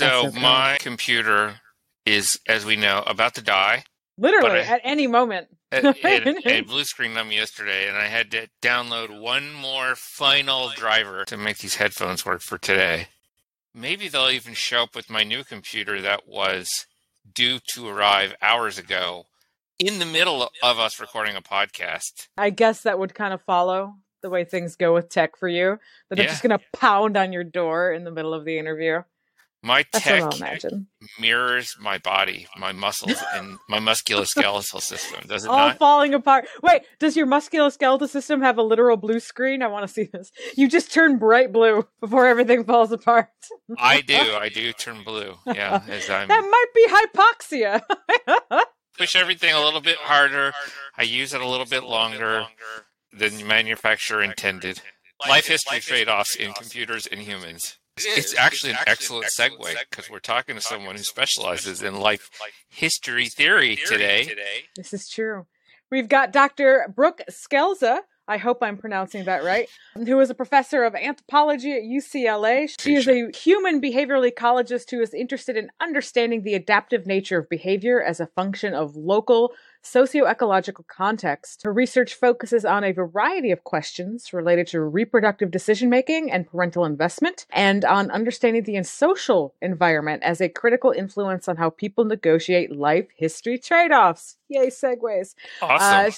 [0.00, 1.60] So my computer
[2.06, 3.84] is, as we know, about to die.
[4.18, 5.48] Literally I- at any moment.
[5.72, 5.96] It,
[6.44, 11.24] it, blue screened on me yesterday, and I had to download one more final driver
[11.26, 13.06] to make these headphones work for today.
[13.72, 16.86] Maybe they'll even show up with my new computer that was
[17.32, 19.26] due to arrive hours ago
[19.78, 22.26] in the middle of us recording a podcast.
[22.36, 25.78] I guess that would kind of follow the way things go with tech for you.
[26.08, 29.02] That they're just going to pound on your door in the middle of the interview.
[29.62, 30.86] My That's tech what I'll imagine.
[31.18, 35.20] mirrors my body, my muscles, and my musculoskeletal system.
[35.26, 35.78] Does it All not?
[35.78, 36.46] falling apart.
[36.62, 39.62] Wait, does your musculoskeletal system have a literal blue screen?
[39.62, 40.30] I want to see this.
[40.56, 43.28] You just turn bright blue before everything falls apart.
[43.78, 44.14] I do.
[44.40, 45.34] I do turn blue.
[45.46, 48.62] Yeah, as I'm That might be hypoxia.
[48.98, 50.52] push everything a little bit harder.
[50.96, 52.46] I use it a little bit longer
[53.12, 54.80] than the manufacturer intended.
[55.28, 57.76] Life history trade-offs in computers and humans.
[58.06, 62.30] It's actually an excellent segue because we're talking to someone who specializes in life
[62.68, 64.30] history theory today.
[64.76, 65.46] This is true.
[65.90, 66.92] We've got Dr.
[66.94, 68.00] Brooke Scelza.
[68.28, 69.68] I hope I'm pronouncing that right.
[69.94, 72.70] Who is a professor of anthropology at UCLA.
[72.78, 77.48] She is a human behavioral ecologist who is interested in understanding the adaptive nature of
[77.48, 79.52] behavior as a function of local
[79.82, 81.62] socio-ecological context.
[81.62, 86.84] Her research focuses on a variety of questions related to reproductive decision making and parental
[86.84, 92.74] investment, and on understanding the social environment as a critical influence on how people negotiate
[92.76, 94.36] life history trade-offs.
[94.48, 95.34] Yay, segues.
[95.62, 96.06] Awesome.
[96.06, 96.10] Uh,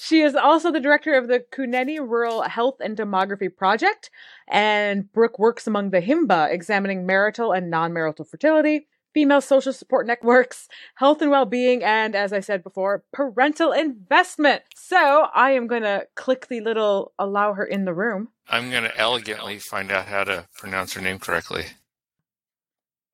[0.00, 4.10] she is also the director of the Kunene Rural Health and Demography Project,
[4.48, 10.68] and Brooke works among the HIMBA, examining marital and non-marital fertility, female social support networks,
[10.96, 14.60] health and well-being, and as I said before, parental investment.
[14.74, 18.28] So I am going to click the little allow her in the room.
[18.46, 21.64] I'm going to elegantly find out how to pronounce her name correctly.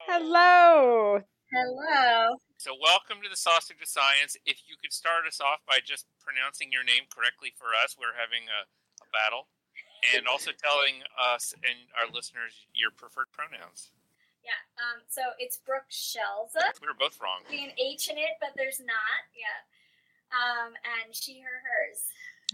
[0.01, 1.21] Hello.
[1.55, 2.35] Hello.
[2.59, 4.37] So, welcome to the Sausage of Science.
[4.45, 8.19] If you could start us off by just pronouncing your name correctly for us, we're
[8.19, 8.67] having a,
[8.99, 9.47] a battle,
[10.17, 13.93] and also telling us and our listeners your preferred pronouns.
[14.45, 14.59] Yeah.
[14.83, 15.03] Um.
[15.09, 16.81] So it's Brooke Scelza.
[16.81, 17.41] We were both wrong.
[17.51, 19.23] Be an H in it, but there's not.
[19.35, 19.59] Yeah.
[20.35, 20.73] Um.
[21.05, 22.03] And she, her, hers.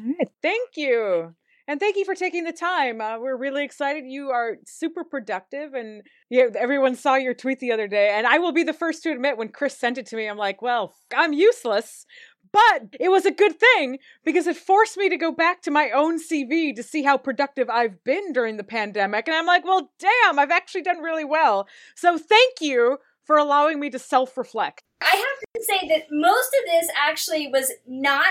[0.01, 1.35] All right, thank you.
[1.67, 3.03] And thank you for taking the time.
[3.03, 4.05] Uh, we're really excited.
[4.07, 8.09] You are super productive, and yeah, everyone saw your tweet the other day.
[8.17, 10.39] And I will be the first to admit, when Chris sent it to me, I'm
[10.39, 12.07] like, "Well, I'm useless,"
[12.53, 15.91] but it was a good thing because it forced me to go back to my
[15.91, 19.29] own CV to see how productive I've been during the pandemic.
[19.29, 23.79] And I'm like, "Well, damn, I've actually done really well." So thank you for allowing
[23.79, 24.83] me to self-reflect.
[25.03, 28.27] I have to say that most of this actually was not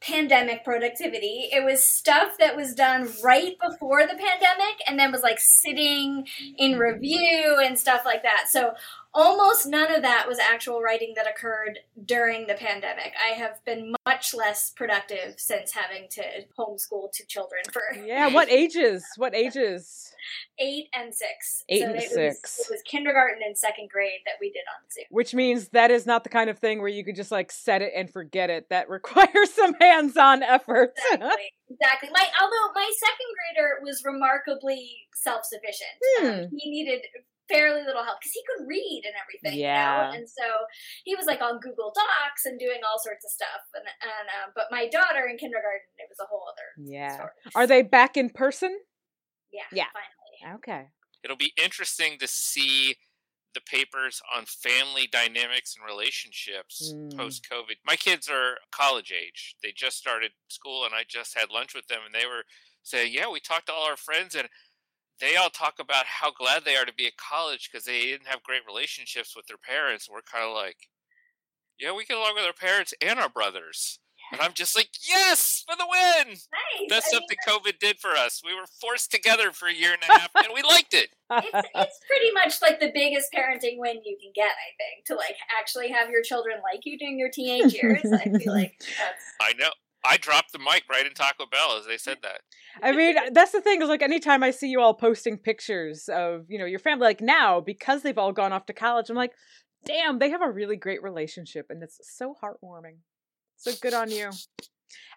[0.00, 1.48] pandemic productivity.
[1.52, 6.26] It was stuff that was done right before the pandemic and then was like sitting
[6.56, 8.46] in review and stuff like that.
[8.48, 8.72] So
[9.12, 13.12] almost none of that was actual writing that occurred during the pandemic.
[13.24, 16.22] I have been much less productive since having to
[16.58, 19.04] homeschool two children for Yeah, what ages?
[19.16, 20.12] What ages?
[20.58, 21.64] eight and six.
[21.68, 22.60] Eight so and it was- six.
[22.60, 25.04] it was kindergarten and second grade that we did on Zoom.
[25.10, 27.82] which means that is not the kind of thing where you could just like set
[27.82, 28.68] it and forget it.
[28.70, 30.92] That requires some hands-on effort.
[31.12, 31.52] Exactly.
[31.70, 32.08] exactly.
[32.12, 33.26] My although my second
[33.56, 35.90] grader was remarkably self-sufficient.
[36.18, 36.26] Hmm.
[36.26, 37.00] Um, he needed
[37.50, 39.58] fairly little help because he could read and everything.
[39.58, 40.08] You Yeah.
[40.10, 40.16] know?
[40.18, 40.46] And so
[41.04, 43.62] he was like on Google Docs and doing all sorts of stuff.
[43.74, 47.14] And and uh, but my daughter in kindergarten, it was a whole other yeah.
[47.14, 47.30] story.
[47.56, 48.78] Are they back in person?
[49.52, 49.66] Yeah.
[49.72, 49.86] Yeah.
[49.92, 50.56] Finally.
[50.58, 50.88] Okay.
[51.24, 52.96] It'll be interesting to see
[53.52, 57.16] the papers on family dynamics and relationships Mm.
[57.16, 57.76] post COVID.
[57.84, 59.56] My kids are college age.
[59.60, 62.44] They just started school, and I just had lunch with them, and they were
[62.84, 64.48] saying, Yeah, we talked to all our friends, and
[65.20, 68.26] they all talk about how glad they are to be at college because they didn't
[68.26, 70.08] have great relationships with their parents.
[70.10, 70.88] We're kind of like,
[71.78, 73.98] Yeah, we get along with our parents and our brothers.
[74.32, 76.28] And I'm just like, Yes, for the win!
[76.28, 76.88] Nice.
[76.88, 78.40] That's I mean, something COVID did for us.
[78.44, 81.10] We were forced together for a year and a half, and we liked it.
[81.30, 85.14] it's, it's pretty much like the biggest parenting win you can get, I think, to
[85.14, 88.10] like actually have your children like you during your teenage years.
[88.12, 89.70] I feel like that's I know.
[90.04, 92.40] I dropped the mic right in Taco Bell as they said that.
[92.82, 96.46] I mean, that's the thing is like anytime I see you all posting pictures of,
[96.48, 99.32] you know, your family like now because they've all gone off to college, I'm like,
[99.84, 102.98] "Damn, they have a really great relationship and it's so heartwarming."
[103.56, 104.30] So good on you.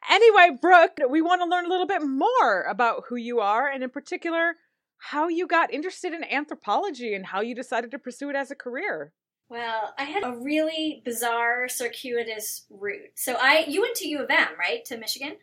[0.10, 3.84] Anyway, Brooke, we want to learn a little bit more about who you are and
[3.84, 4.56] in particular
[4.98, 8.56] how you got interested in anthropology and how you decided to pursue it as a
[8.56, 9.14] career.
[9.54, 13.12] Well, I had a really bizarre, circuitous route.
[13.14, 15.36] So I, you went to U of M, right, to Michigan?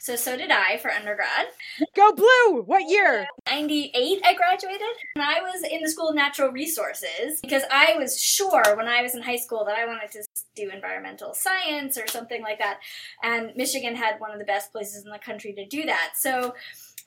[0.00, 1.48] So so did I for undergrad.
[1.94, 2.62] Go blue!
[2.62, 3.28] What year?
[3.46, 4.80] 98 I graduated.
[5.16, 9.02] And I was in the School of Natural Resources because I was sure when I
[9.02, 10.24] was in high school that I wanted to
[10.56, 12.78] do environmental science or something like that.
[13.22, 16.12] And Michigan had one of the best places in the country to do that.
[16.14, 16.54] So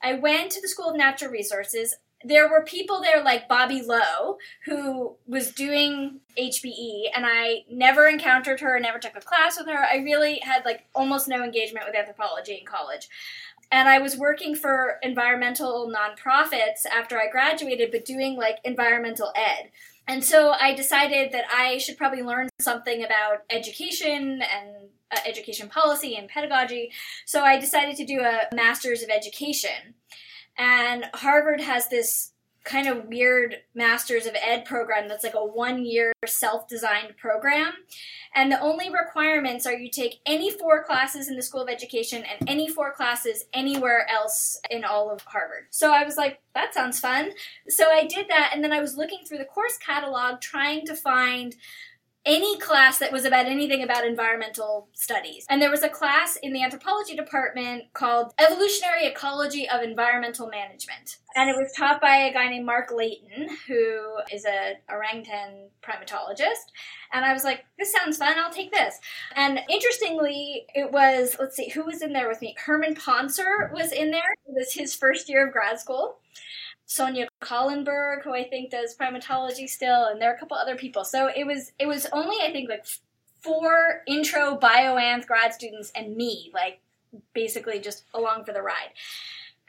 [0.00, 4.38] I went to the School of Natural Resources there were people there like Bobbi Low,
[4.64, 9.84] who was doing HBE, and I never encountered her, never took a class with her.
[9.84, 13.08] I really had like almost no engagement with anthropology in college.
[13.70, 19.70] And I was working for environmental nonprofits after I graduated, but doing like environmental ed.
[20.06, 25.68] And so I decided that I should probably learn something about education and uh, education
[25.68, 26.90] policy and pedagogy.
[27.24, 29.94] So I decided to do a master's of education.
[30.58, 32.32] And Harvard has this
[32.64, 37.72] kind of weird Masters of Ed program that's like a one year self designed program.
[38.34, 42.22] And the only requirements are you take any four classes in the School of Education
[42.22, 45.66] and any four classes anywhere else in all of Harvard.
[45.70, 47.32] So I was like, that sounds fun.
[47.68, 48.52] So I did that.
[48.54, 51.56] And then I was looking through the course catalog trying to find
[52.24, 55.44] any class that was about anything about environmental studies.
[55.50, 61.18] And there was a class in the anthropology department called Evolutionary Ecology of Environmental Management.
[61.34, 66.70] And it was taught by a guy named Mark Leighton, who is a orangutan primatologist.
[67.12, 68.98] And I was like, this sounds fun, I'll take this.
[69.34, 72.54] And interestingly, it was, let's see, who was in there with me?
[72.58, 74.34] Herman Pontzer was in there.
[74.46, 76.18] It was his first year of grad school.
[76.92, 81.04] Sonya Kahlenberg, who I think does primatology still, and there are a couple other people.
[81.04, 82.84] So it was it was only I think like
[83.40, 86.80] four intro bioanth grad students and me, like
[87.32, 88.90] basically just along for the ride.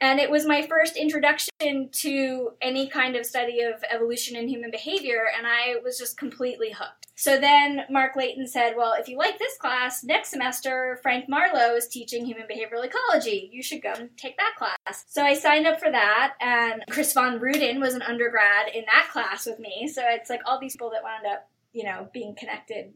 [0.03, 4.69] And it was my first introduction to any kind of study of evolution and human
[4.69, 7.07] behavior, and I was just completely hooked.
[7.15, 11.77] So then Mark Leighton said, Well, if you like this class, next semester Frank Marlowe
[11.77, 13.49] is teaching human behavioral ecology.
[13.53, 15.05] You should go and take that class.
[15.07, 19.07] So I signed up for that, and Chris von Rueden was an undergrad in that
[19.09, 19.87] class with me.
[19.87, 22.93] So it's like all these people that wound up, you know, being connected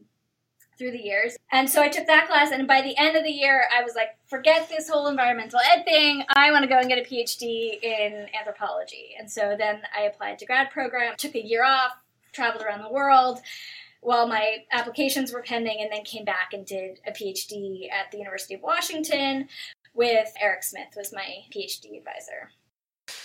[0.78, 1.36] through the years.
[1.50, 3.94] And so I took that class, and by the end of the year, I was
[3.94, 6.22] like, forget this whole environmental ed thing.
[6.36, 9.16] I want to go and get a PhD in anthropology.
[9.18, 11.92] And so then I applied to grad program, took a year off,
[12.32, 13.40] traveled around the world
[14.00, 18.18] while my applications were pending, and then came back and did a PhD at the
[18.18, 19.48] University of Washington
[19.92, 22.52] with Eric Smith was my PhD advisor.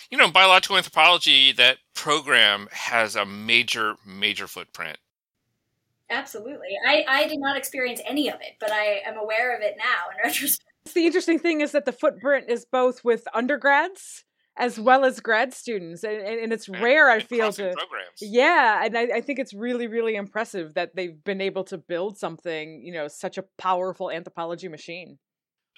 [0.10, 4.98] You know, biological anthropology, that program has a major, major footprint.
[6.10, 6.78] Absolutely.
[6.86, 10.12] I, I did not experience any of it, but I am aware of it now
[10.12, 10.70] in retrospect.
[10.94, 14.26] The interesting thing is that the footprint is both with undergrads
[14.58, 17.10] as well as grad students, and, and, and it's and, rare.
[17.10, 18.22] I feel to programs.
[18.22, 22.18] yeah, and I, I think it's really really impressive that they've been able to build
[22.18, 25.18] something you know such a powerful anthropology machine.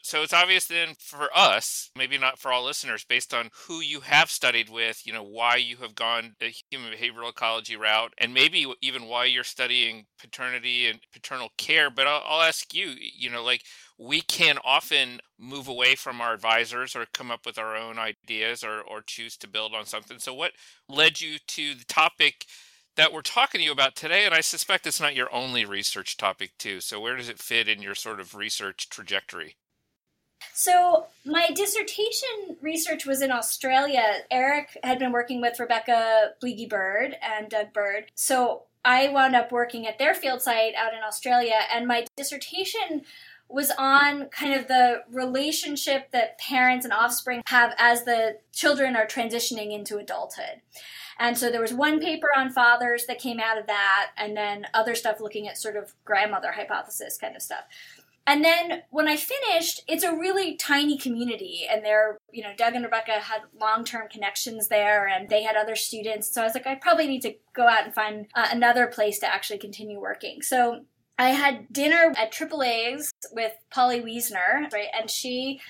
[0.05, 4.01] So it's obvious then for us, maybe not for all listeners, based on who you
[4.01, 8.31] have studied with, you know, why you have gone the human behavioral ecology route, and
[8.31, 11.89] maybe even why you're studying paternity and paternal care.
[11.89, 13.63] But I'll, I'll ask you, you know, like
[13.97, 18.63] we can often move away from our advisors or come up with our own ideas
[18.63, 20.19] or, or choose to build on something.
[20.19, 20.51] So, what
[20.87, 22.45] led you to the topic?
[22.95, 26.15] that we're talking to you about today and i suspect it's not your only research
[26.15, 29.57] topic too so where does it fit in your sort of research trajectory
[30.53, 34.03] so, my dissertation research was in Australia.
[34.31, 38.05] Eric had been working with Rebecca Bliege Bird and Doug Bird.
[38.15, 43.01] So, I wound up working at their field site out in Australia, and my dissertation
[43.47, 49.05] was on kind of the relationship that parents and offspring have as the children are
[49.05, 50.61] transitioning into adulthood.
[51.17, 54.67] And so there was one paper on fathers that came out of that, and then
[54.73, 57.63] other stuff looking at sort of grandmother hypothesis kind of stuff.
[58.27, 62.73] And then when I finished, it's a really tiny community, and they're, you know, Doug
[62.73, 66.33] and Rebecca had long term connections there, and they had other students.
[66.33, 69.19] So I was like, I probably need to go out and find uh, another place
[69.19, 70.41] to actually continue working.
[70.41, 70.85] So
[71.19, 74.87] I had dinner at Triple A's with Polly Wiessner, right?
[74.99, 75.61] And she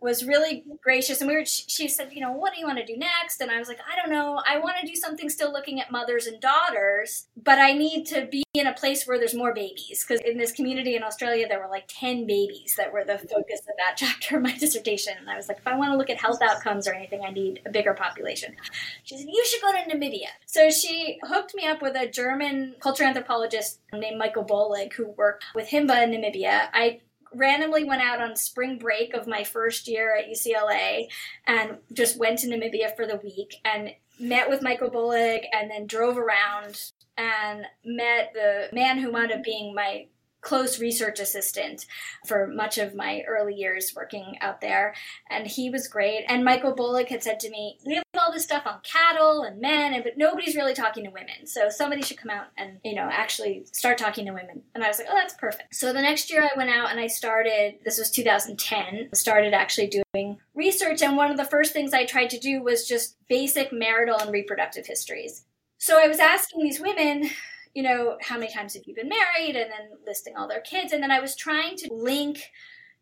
[0.00, 2.84] was really gracious and we were she said you know what do you want to
[2.84, 3.40] do next?
[3.40, 4.40] And i was like i don't know.
[4.46, 8.26] I want to do something still looking at mothers and daughters but i need to
[8.26, 10.04] be in a place where there's more babies.
[10.06, 13.60] Because in this community in australia there were like 10 babies that were the focus
[13.60, 16.10] of that chapter of my dissertation and i was like if i want to look
[16.10, 18.56] at health outcomes or anything i need a bigger population.
[19.04, 20.28] She said you should go to namibia.
[20.46, 25.44] So she hooked me up with a german culture anthropologist named michael bollig who worked
[25.54, 26.68] with himba in namibia.
[26.72, 27.00] I
[27.34, 31.08] randomly went out on spring break of my first year at UCLA
[31.46, 35.86] and just went to Namibia for the week and met with Michael Bollig and then
[35.86, 40.06] drove around and met the man who wound up being my
[40.40, 41.86] close research assistant
[42.26, 44.94] for much of my early years working out there.
[45.28, 46.24] And he was great.
[46.28, 49.60] And Michael Bollig had said to me, We have all this stuff on cattle and
[49.60, 51.46] men, and but nobody's really talking to women.
[51.46, 54.62] So somebody should come out and, you know, actually start talking to women.
[54.74, 55.74] And I was like, Oh, that's perfect.
[55.74, 59.90] So the next year I went out and I started, this was 2010, started actually
[60.14, 61.02] doing research.
[61.02, 64.32] And one of the first things I tried to do was just basic marital and
[64.32, 65.44] reproductive histories.
[65.78, 67.30] So I was asking these women,
[67.74, 69.56] you know, how many times have you been married?
[69.56, 70.92] And then listing all their kids.
[70.92, 72.50] And then I was trying to link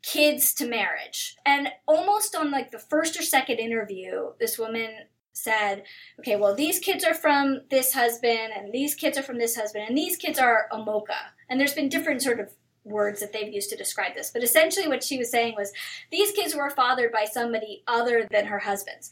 [0.03, 1.37] kids to marriage.
[1.45, 4.91] And almost on like the first or second interview, this woman
[5.33, 5.85] said,
[6.19, 9.85] okay, well, these kids are from this husband, and these kids are from this husband,
[9.89, 11.17] and these kids are omoka.
[11.49, 12.53] And there's been different sort of
[12.85, 14.31] words that they've used to describe this.
[14.31, 15.73] But essentially, what she was saying was
[16.11, 19.11] these kids were fathered by somebody other than her husband's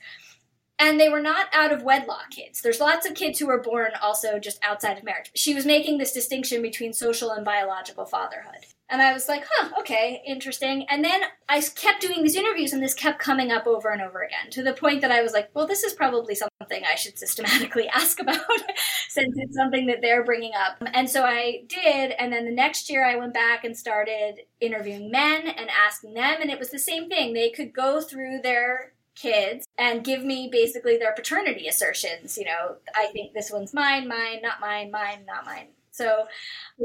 [0.79, 2.61] and they were not out of wedlock kids.
[2.61, 5.31] There's lots of kids who were born also just outside of marriage.
[5.35, 8.67] She was making this distinction between social and biological fatherhood.
[8.89, 10.87] And I was like, huh, okay, interesting.
[10.89, 14.23] And then I kept doing these interviews, and this kept coming up over and over
[14.23, 17.19] again to the point that I was like, well, this is probably something I should
[17.19, 18.39] systematically ask about
[19.09, 20.77] since it's something that they're bringing up.
[20.95, 22.13] And so I did.
[22.13, 26.37] And then the next year, I went back and started interviewing men and asking them.
[26.41, 27.33] And it was the same thing.
[27.33, 32.39] They could go through their kids and give me basically their paternity assertions.
[32.39, 35.69] You know, I think this one's mine, mine, not mine, mine, not mine.
[35.97, 36.27] So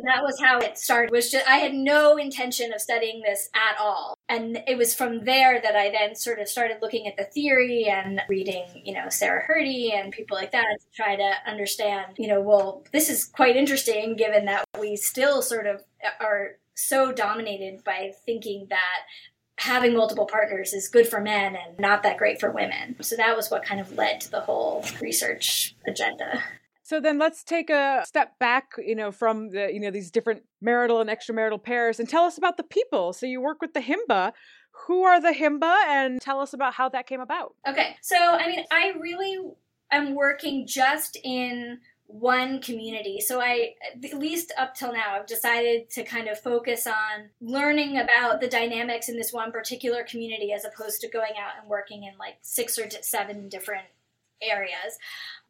[0.06, 1.12] that was how it started.
[1.12, 4.18] Was just I had no intention of studying this at all.
[4.30, 7.90] And it was from there that I then sort of started looking at the theory
[7.90, 12.30] and reading, you know, Sarah Hrdy and people like that to try to understand, you
[12.30, 15.84] know, well, this is quite interesting given that we still sort of
[16.22, 19.00] are so dominated by thinking that
[19.62, 22.96] having multiple partners is good for men and not that great for women.
[23.02, 26.44] So that was what kind of led to the whole research agenda.
[26.84, 30.44] So then let's take a step back, you know, from the, you know, these different
[30.62, 33.14] marital and extramarital pairs and tell us about the people.
[33.14, 34.34] So you work with the Himba.
[34.88, 37.54] Who are the Himba and tell us about how that came about?
[37.68, 37.96] Okay.
[38.02, 39.38] So, I mean, I really
[39.92, 41.80] am working just in
[42.12, 43.22] one community.
[43.22, 47.98] So I, at least up till now, I've decided to kind of focus on learning
[47.98, 52.04] about the dynamics in this one particular community as opposed to going out and working
[52.04, 53.86] in like six or seven different
[54.42, 54.98] areas.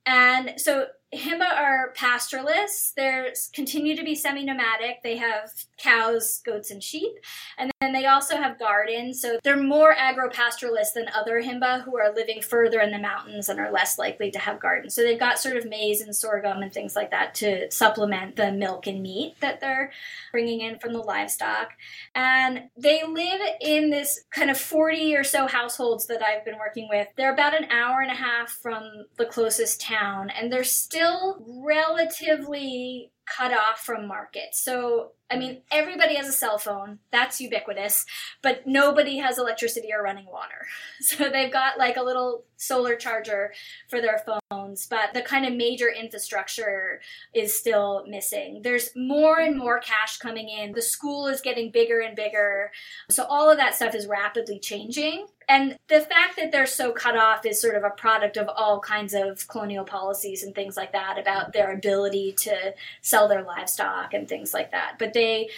[0.06, 2.94] And so Himba are pastoralists.
[2.96, 5.04] They continue to be semi-nomadic.
[5.04, 7.12] They have cows, goats, and sheep,
[7.58, 9.22] and then they also have gardens.
[9.22, 13.60] So they're more agro-pastoralists than other Himba who are living further in the mountains and
[13.60, 14.94] are less likely to have gardens.
[14.94, 18.52] So they've got sort of maize and sorghum and things like that to supplement the
[18.52, 19.92] milk and meat that they're
[20.32, 21.72] bringing in from the livestock.
[22.16, 26.88] And they live in this kind of 40 or so households that I've been working
[26.90, 27.08] with.
[27.18, 31.38] They're about an hour and a half from the closest town, and they're still still
[31.66, 34.64] relatively cut off from markets.
[34.64, 38.06] So, I mean, everybody has a cell phone, that's ubiquitous,
[38.42, 40.66] but nobody has electricity or running water.
[41.02, 43.54] So they've got like a little solar charger
[43.90, 47.02] for their phones, but the kind of major infrastructure
[47.34, 48.62] is still missing.
[48.64, 50.74] There's more and more cash coming in.
[50.74, 52.72] The school is getting bigger and bigger.
[53.10, 55.26] So all of that stuff is rapidly changing.
[55.50, 58.80] And the fact that they're so cut off is sort of a product of all
[58.80, 62.74] kinds of colonial policies and things like that about their ability to
[63.12, 64.96] sell their livestock and things like that.
[64.98, 65.50] But they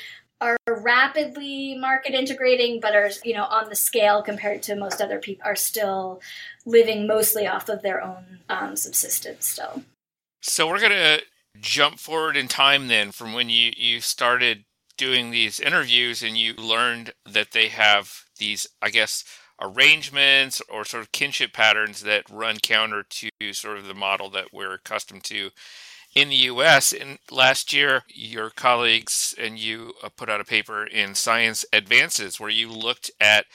[0.41, 5.19] are rapidly market integrating, but are you know on the scale compared to most other
[5.19, 6.21] people are still
[6.65, 9.83] living mostly off of their own um, subsistence still.
[10.41, 11.19] So we're gonna
[11.61, 14.65] jump forward in time then from when you you started
[14.97, 19.23] doing these interviews and you learned that they have these I guess
[19.61, 24.47] arrangements or sort of kinship patterns that run counter to sort of the model that
[24.51, 25.51] we're accustomed to
[26.15, 26.93] in the US.
[26.93, 32.39] And last year, your colleagues and you uh, put out a paper in Science Advances
[32.39, 33.45] where you looked at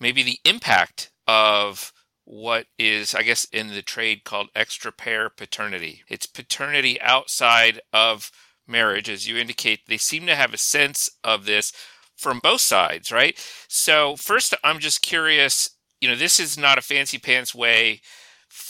[0.00, 1.92] maybe the impact of
[2.24, 6.02] what is, I guess, in the trade called extra pair paternity.
[6.08, 8.30] It's paternity outside of
[8.66, 9.80] marriage, as you indicate.
[9.88, 11.72] They seem to have a sense of this
[12.16, 13.36] from both sides, right?
[13.68, 18.00] So, first, I'm just curious you know, this is not a fancy pants way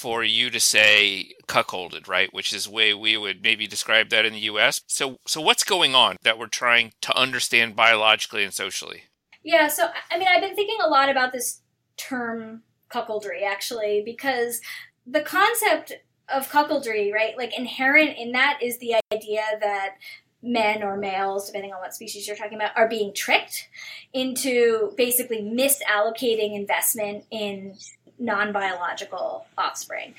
[0.00, 2.32] for you to say cuckolded, right?
[2.32, 4.80] Which is the way we would maybe describe that in the US.
[4.86, 9.02] So so what's going on that we're trying to understand biologically and socially?
[9.42, 11.60] Yeah, so I mean I've been thinking a lot about this
[11.98, 14.62] term cuckoldry actually because
[15.06, 15.92] the concept
[16.32, 17.36] of cuckoldry, right?
[17.36, 19.96] Like inherent in that is the idea that
[20.42, 23.68] men or males, depending on what species you're talking about, are being tricked
[24.14, 27.76] into basically misallocating investment in
[28.20, 30.14] non biological offspring.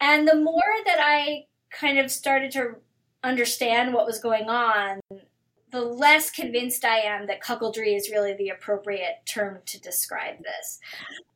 [0.00, 2.76] And the more that I kind of started to
[3.22, 5.00] understand what was going on,
[5.70, 10.80] the less convinced I am that cuckoldry is really the appropriate term to describe this.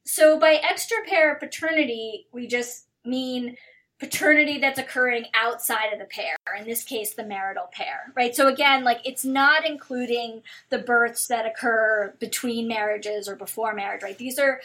[0.05, 3.57] So, by extra pair paternity, we just mean
[4.01, 8.35] paternity that's occurring outside of the pair, in this case, the marital pair, right?
[8.35, 14.03] So, again, like it's not including the births that occur between marriages or before marriage,
[14.03, 14.19] right?
[14.19, 14.61] These are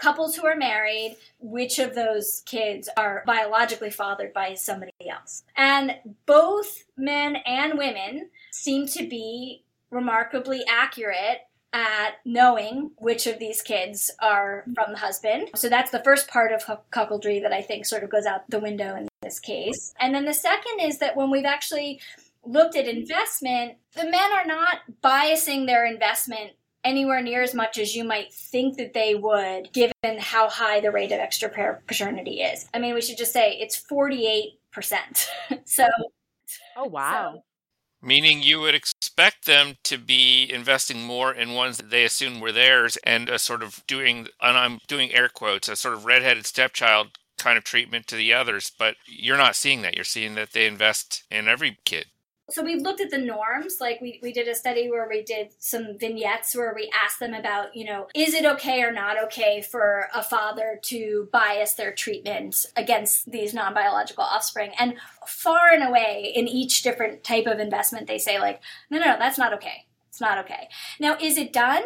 [0.00, 5.44] couples who are married, which of those kids are biologically fathered by somebody else.
[5.56, 11.42] And both men and women seem to be remarkably accurate
[11.72, 15.50] at knowing which of these kids are from the husband.
[15.54, 18.58] So that's the first part of cuckoldry that I think sort of goes out the
[18.58, 19.94] window in this case.
[20.00, 22.00] And then the second is that when we've actually
[22.44, 26.52] looked at investment, the men are not biasing their investment
[26.84, 30.90] anywhere near as much as you might think that they would given how high the
[30.90, 32.66] rate of extra pair paternity is.
[32.72, 34.54] I mean, we should just say it's 48%.
[35.64, 35.86] so
[36.76, 37.34] Oh wow.
[37.34, 37.42] So,
[38.02, 42.52] Meaning you would expect them to be investing more in ones that they assume were
[42.52, 46.46] theirs and a sort of doing, and I'm doing air quotes, a sort of redheaded
[46.46, 48.72] stepchild kind of treatment to the others.
[48.78, 49.96] But you're not seeing that.
[49.96, 52.06] You're seeing that they invest in every kid
[52.50, 55.50] so we looked at the norms like we, we did a study where we did
[55.58, 59.60] some vignettes where we asked them about you know is it okay or not okay
[59.60, 64.72] for a father to bias their treatment against these non-biological offspring?
[64.78, 64.94] And
[65.26, 69.16] far and away in each different type of investment they say like no no, no
[69.18, 69.86] that's not okay.
[70.08, 70.68] It's not okay.
[70.98, 71.82] Now is it done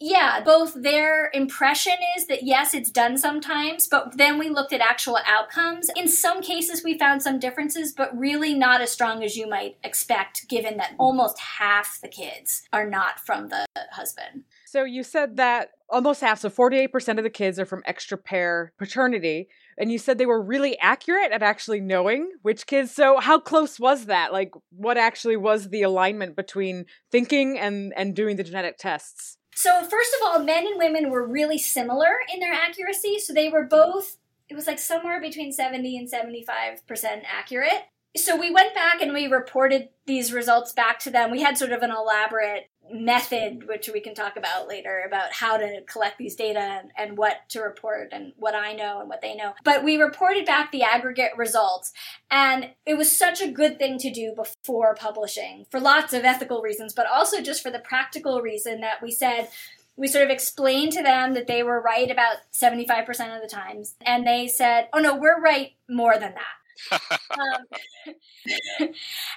[0.00, 4.80] yeah, both their impression is that yes, it's done sometimes, but then we looked at
[4.80, 5.90] actual outcomes.
[5.96, 9.76] In some cases, we found some differences, but really not as strong as you might
[9.82, 14.44] expect, given that almost half the kids are not from the husband.
[14.66, 18.72] So you said that almost half, so 48% of the kids are from extra pair
[18.78, 19.48] paternity.
[19.76, 22.90] And you said they were really accurate at actually knowing which kids.
[22.90, 24.32] So how close was that?
[24.32, 29.36] Like what actually was the alignment between thinking and, and doing the genetic tests?
[29.54, 33.18] So, first of all, men and women were really similar in their accuracy.
[33.18, 34.16] So, they were both,
[34.48, 37.88] it was like somewhere between 70 and 75% accurate.
[38.16, 41.30] So, we went back and we reported these results back to them.
[41.30, 45.56] We had sort of an elaborate method, which we can talk about later, about how
[45.56, 49.22] to collect these data and, and, what to report and what I know and what
[49.22, 49.54] they know.
[49.64, 51.92] But we reported back the aggregate results,
[52.30, 56.62] and it was such a good thing to do before publishing for lots of ethical
[56.62, 59.48] reasons, but also just for the practical reason that we said,
[59.96, 63.94] we sort of explained to them that they were right about 75% of the times,
[64.00, 66.58] and they said, oh no, we're right more than that.
[67.30, 68.88] um,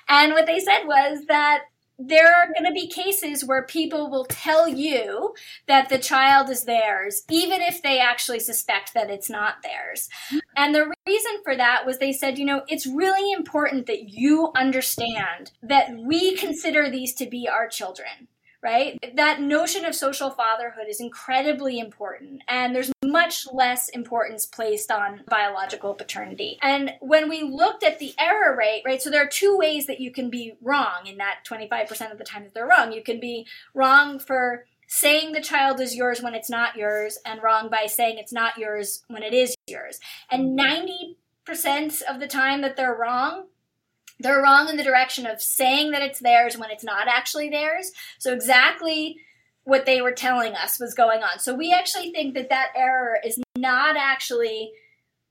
[0.09, 1.65] and what they said was that
[1.97, 5.33] there are going to be cases where people will tell you
[5.67, 10.09] that the child is theirs, even if they actually suspect that it's not theirs.
[10.55, 14.51] And the reason for that was they said, you know, it's really important that you
[14.55, 18.27] understand that we consider these to be our children
[18.65, 18.97] right?
[19.15, 25.21] That notion of social fatherhood is incredibly important, and there's much less importance placed on
[25.29, 26.57] biological paternity.
[26.63, 30.01] And when we looked at the error rate, right, so there are two ways that
[30.01, 32.91] you can be wrong in that 25% of the time that they're wrong.
[32.91, 37.43] You can be wrong for saying the child is yours when it's not yours, and
[37.43, 39.99] wrong by saying it's not yours when it is yours.
[40.31, 43.45] And 90% of the time that they're wrong,
[44.19, 47.91] they're wrong in the direction of saying that it's theirs when it's not actually theirs.
[48.19, 49.17] So exactly
[49.63, 51.39] what they were telling us was going on.
[51.39, 54.71] So we actually think that that error is not actually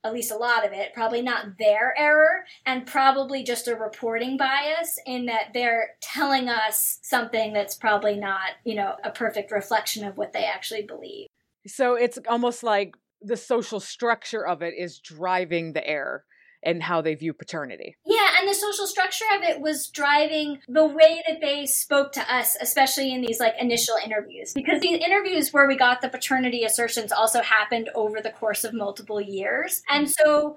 [0.05, 4.37] at least a lot of it, probably not their error, and probably just a reporting
[4.37, 10.05] bias in that they're telling us something that's probably not, you know, a perfect reflection
[10.05, 11.27] of what they actually believe.
[11.66, 16.27] So it's almost like the social structure of it is driving the error
[16.64, 17.96] and how they view paternity.
[18.05, 22.35] Yeah, and the social structure of it was driving the way that they spoke to
[22.35, 24.53] us, especially in these like initial interviews.
[24.55, 28.74] Because these interviews where we got the paternity assertions also happened over the course of
[28.74, 29.83] multiple years.
[29.90, 30.57] And so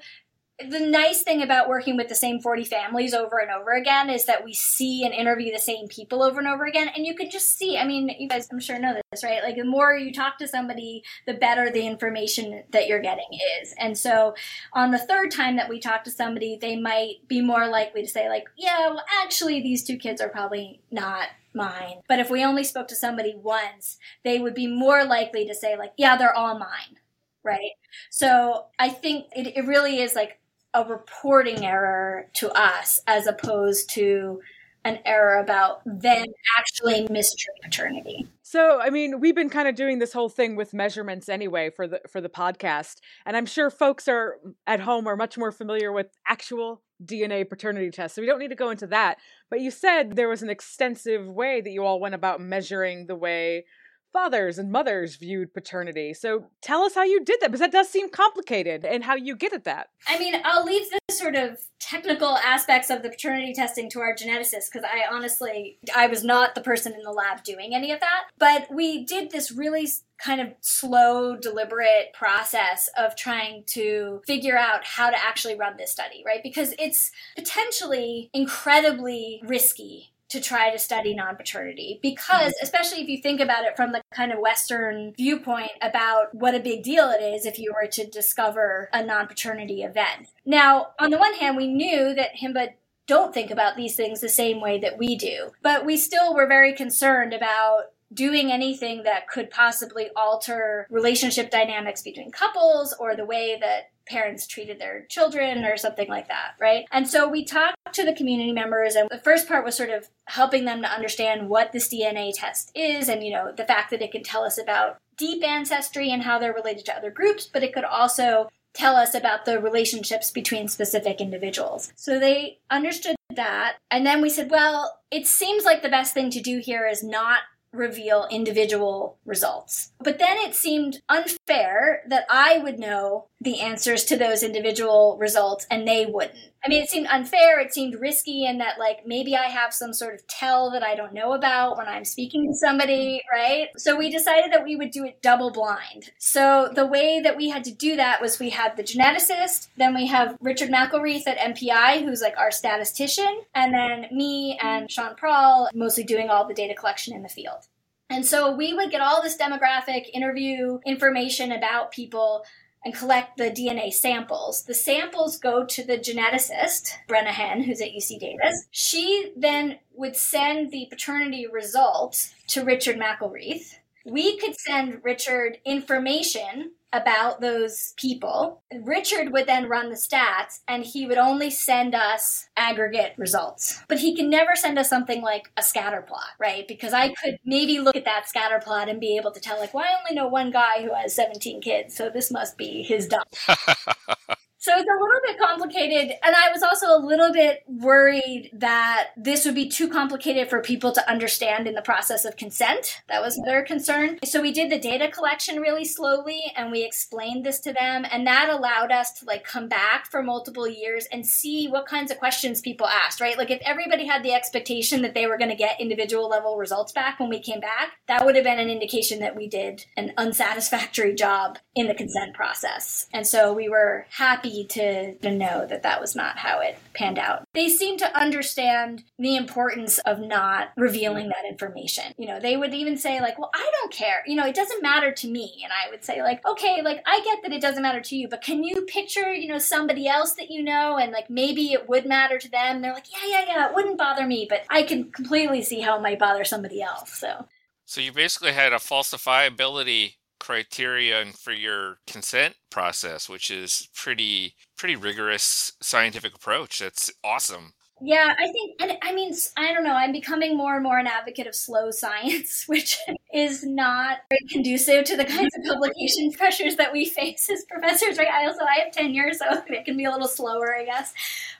[0.60, 4.26] the nice thing about working with the same 40 families over and over again is
[4.26, 7.30] that we see and interview the same people over and over again and you can
[7.30, 9.44] just see i mean you guys i'm sure know this right?
[9.44, 13.28] Like the more you talk to somebody the better the information that you're getting
[13.62, 13.74] is.
[13.78, 14.36] And so
[14.74, 18.08] on the third time that we talk to somebody they might be more likely to
[18.08, 22.02] say like yeah well actually these two kids are probably not mine.
[22.08, 25.78] But if we only spoke to somebody once they would be more likely to say
[25.78, 26.98] like yeah they're all mine
[27.44, 27.72] right?
[28.10, 30.40] So i think it, it really is like
[30.78, 34.40] a reporting error to us as opposed to
[34.86, 38.28] an error about them actually mistreating paternity.
[38.44, 41.88] So, I mean, we've been kind of doing this whole thing with measurements anyway for
[41.88, 45.92] the for the podcast, and I'm sure folks are at home are much more familiar
[45.92, 48.16] with actual DNA paternity test.
[48.16, 49.18] So we don't need to go into that.
[49.50, 53.16] But you said there was an extensive way that you all went about measuring the
[53.16, 53.66] way
[54.14, 56.14] fathers and mothers viewed paternity.
[56.14, 59.36] So tell us how you did that because that does seem complicated and how you
[59.36, 59.88] get at that.
[60.08, 64.16] I mean, I'll leave the sort of technical aspects of the paternity testing to our
[64.16, 68.00] geneticists because I honestly I was not the person in the lab doing any of
[68.00, 68.24] that.
[68.38, 74.84] But we did this really kind of slow, deliberate process of trying to figure out
[74.84, 76.42] how to actually run this study, right?
[76.42, 82.64] Because it's potentially incredibly risky to try to study non-paternity because mm-hmm.
[82.64, 86.60] especially if you think about it from the kind of western viewpoint about what a
[86.60, 91.18] big deal it is if you were to discover a non-paternity event now on the
[91.18, 92.70] one hand we knew that himba
[93.08, 96.48] don't think about these things the same way that we do but we still were
[96.48, 103.26] very concerned about doing anything that could possibly alter relationship dynamics between couples or the
[103.26, 106.86] way that parents treated their children or something like that, right?
[106.92, 110.08] And so we talked to the community members and the first part was sort of
[110.26, 114.02] helping them to understand what this DNA test is and you know the fact that
[114.02, 117.64] it can tell us about deep ancestry and how they're related to other groups, but
[117.64, 121.92] it could also tell us about the relationships between specific individuals.
[121.96, 123.78] So they understood that.
[123.90, 127.04] And then we said, well, it seems like the best thing to do here is
[127.04, 127.40] not
[127.78, 129.92] reveal individual results.
[130.00, 135.68] But then it seemed unfair that I would know the answers to those individual results
[135.70, 136.38] and they wouldn't.
[136.66, 139.94] I mean, it seemed unfair, it seemed risky, and that, like, maybe I have some
[139.94, 143.68] sort of tell that I don't know about when I'm speaking to somebody, right?
[143.78, 146.12] So we decided that we would do it double blind.
[146.18, 149.94] So the way that we had to do that was we had the geneticist, then
[149.94, 155.16] we have Richard McElreath at MPI, who's like our statistician, and then me and Sean
[155.16, 157.68] Prall, mostly doing all the data collection in the field.
[158.10, 162.46] And so we would get all this demographic interview information about people
[162.88, 164.64] and collect the DNA samples.
[164.64, 168.66] The samples go to the geneticist, Brenna Henn, who's at UC Davis.
[168.72, 173.74] She then would send the paternity results to Richard McElreath.
[174.06, 178.64] We could send Richard information about those people.
[178.84, 183.82] Richard would then run the stats and he would only send us aggregate results.
[183.88, 186.68] But he can never send us something like a scatter plot, right?
[186.68, 189.74] Because I could maybe look at that scatter plot and be able to tell, like,
[189.74, 193.08] well, I only know one guy who has 17 kids, so this must be his
[193.08, 193.28] dump.
[194.68, 196.18] So it's a little bit complicated.
[196.22, 200.62] And I was also a little bit worried that this would be too complicated for
[200.62, 203.02] people to understand in the process of consent.
[203.08, 204.20] That was their concern.
[204.26, 208.06] So we did the data collection really slowly and we explained this to them.
[208.12, 212.12] And that allowed us to like come back for multiple years and see what kinds
[212.12, 213.38] of questions people asked, right?
[213.38, 216.92] Like if everybody had the expectation that they were going to get individual level results
[216.92, 220.12] back when we came back, that would have been an indication that we did an
[220.18, 223.08] unsatisfactory job in the consent process.
[223.14, 227.20] And so we were happy to, to know that that was not how it panned
[227.20, 227.44] out.
[227.54, 232.14] They seem to understand the importance of not revealing that information.
[232.18, 234.24] You know, they would even say, like, well, I don't care.
[234.26, 235.62] You know, it doesn't matter to me.
[235.64, 238.28] And I would say, like, okay, like, I get that it doesn't matter to you,
[238.28, 241.88] but can you picture, you know, somebody else that you know and, like, maybe it
[241.88, 242.78] would matter to them?
[242.78, 245.82] And they're like, yeah, yeah, yeah, it wouldn't bother me, but I can completely see
[245.82, 247.14] how it might bother somebody else.
[247.14, 247.46] So.
[247.86, 254.96] So you basically had a falsifiability criterion for your consent process, which is pretty pretty
[254.96, 256.80] rigorous scientific approach.
[256.80, 257.74] That's awesome.
[258.00, 259.94] Yeah, I think, and I mean, I don't know.
[259.94, 262.98] I'm becoming more and more an advocate of slow science, which
[263.34, 265.38] is not very conducive to the mm-hmm.
[265.38, 268.18] kinds of publication pressures that we face as professors.
[268.18, 268.28] Right?
[268.28, 271.14] I also I have tenure, so it can be a little slower, I guess.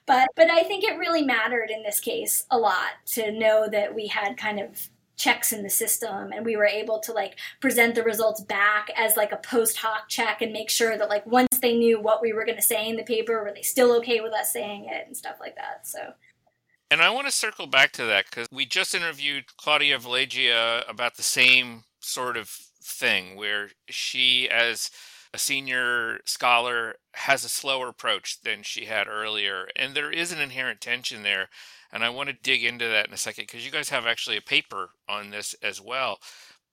[0.06, 3.96] But but I think it really mattered in this case a lot to know that
[3.96, 7.96] we had kind of checks in the system and we were able to like present
[7.96, 11.60] the results back as like a post hoc check and make sure that like once
[11.60, 14.22] they knew what we were going to say in the paper were they still okay
[14.22, 16.14] with us saying it and stuff like that so.
[16.90, 21.18] And i want to circle back to that because we just interviewed claudia Valeggia about
[21.18, 22.50] the same sort of
[22.82, 24.92] thing where she as
[25.34, 30.40] a senior scholar has a slower approach than she had earlier and there is an
[30.40, 31.50] inherent tension there
[31.92, 34.38] and I want to dig into that in a second because you guys have actually
[34.38, 36.20] a paper on this as well.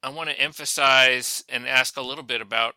[0.03, 2.75] I want to emphasize and ask a little bit about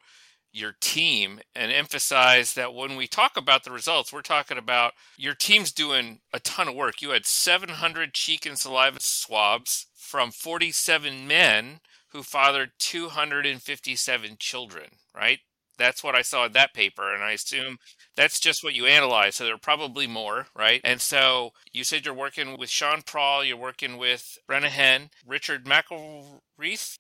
[0.53, 5.35] your team and emphasize that when we talk about the results, we're talking about your
[5.35, 7.01] team's doing a ton of work.
[7.01, 15.39] You had 700 cheek and saliva swabs from 47 men who fathered 257 children, right?
[15.77, 17.77] That's what I saw in that paper, and I assume
[18.17, 19.35] that's just what you analyze.
[19.35, 20.81] So there are probably more, right?
[20.83, 26.97] And so you said you're working with Sean Prall, you're working with Brenna Richard McElreath.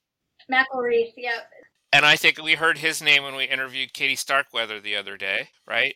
[0.49, 1.49] McElreath, yep.
[1.91, 5.49] And I think we heard his name when we interviewed Katie Starkweather the other day,
[5.67, 5.95] right?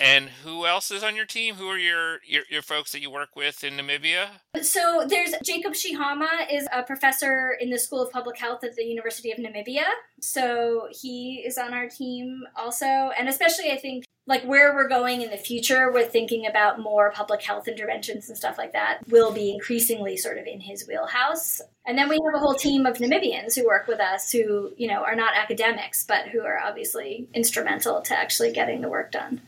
[0.00, 1.54] And who else is on your team?
[1.54, 4.28] Who are your, your, your folks that you work with in Namibia?
[4.62, 8.84] So there's Jacob Shihama is a professor in the School of Public Health at the
[8.84, 9.86] University of Namibia.
[10.20, 15.22] So he is on our team also, and especially I think like where we're going
[15.22, 19.32] in the future we're thinking about more public health interventions and stuff like that will
[19.32, 22.96] be increasingly sort of in his wheelhouse and then we have a whole team of
[22.96, 27.28] namibians who work with us who you know are not academics but who are obviously
[27.34, 29.40] instrumental to actually getting the work done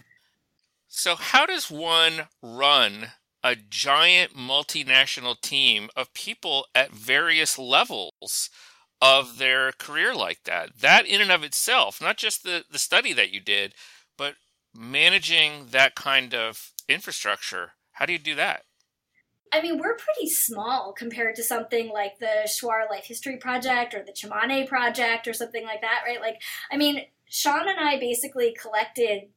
[0.88, 3.08] so how does one run
[3.44, 8.50] a giant multinational team of people at various levels
[9.00, 13.12] of their career like that that in and of itself not just the, the study
[13.12, 13.74] that you did
[14.16, 14.34] but
[14.74, 18.64] managing that kind of infrastructure, how do you do that?
[19.52, 24.04] I mean, we're pretty small compared to something like the Shuar Life History Project or
[24.04, 26.20] the Tsimane Project or something like that, right?
[26.20, 29.28] Like, I mean, Sean and I basically collected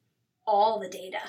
[0.48, 1.20] all the data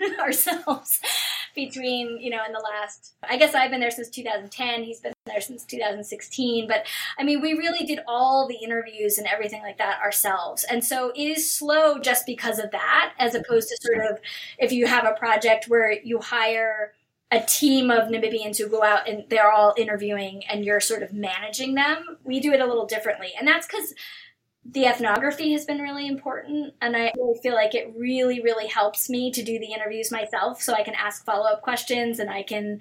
[0.20, 1.00] ourselves
[1.54, 4.84] between, you know, in the last, I guess I've been there since 2010.
[4.84, 6.66] He's been there since 2016.
[6.66, 6.86] But
[7.18, 10.64] I mean, we really did all the interviews and everything like that ourselves.
[10.64, 14.18] And so it is slow just because of that, as opposed to sort of
[14.58, 16.92] if you have a project where you hire
[17.32, 21.14] a team of Namibians who go out and they're all interviewing and you're sort of
[21.14, 22.18] managing them.
[22.24, 23.32] We do it a little differently.
[23.38, 23.94] And that's because
[24.64, 29.30] the ethnography has been really important and i feel like it really really helps me
[29.30, 32.78] to do the interviews myself so i can ask follow-up questions and i can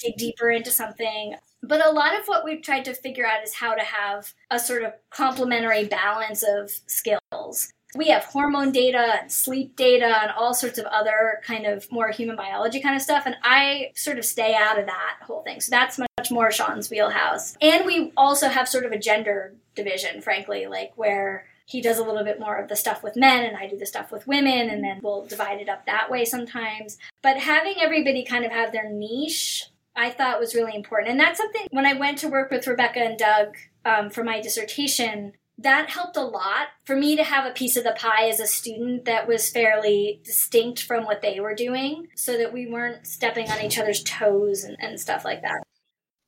[0.00, 1.34] dig deeper into something.
[1.62, 4.58] But a lot of what we've tried to figure out is how to have a
[4.58, 10.54] sort of complementary balance of skills we have hormone data and sleep data and all
[10.54, 14.24] sorts of other kind of more human biology kind of stuff and i sort of
[14.24, 18.48] stay out of that whole thing so that's much more sean's wheelhouse and we also
[18.48, 22.56] have sort of a gender division frankly like where he does a little bit more
[22.56, 25.24] of the stuff with men and I do the stuff with women and then we'll
[25.24, 26.98] divide it up that way sometimes.
[27.22, 31.10] But having everybody kind of have their niche I thought was really important.
[31.10, 34.40] And that's something when I went to work with Rebecca and Doug um, for my
[34.40, 38.40] dissertation, that helped a lot for me to have a piece of the pie as
[38.40, 43.06] a student that was fairly distinct from what they were doing so that we weren't
[43.06, 45.62] stepping on each other's toes and, and stuff like that.